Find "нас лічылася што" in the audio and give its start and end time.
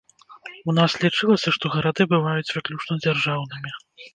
0.77-1.65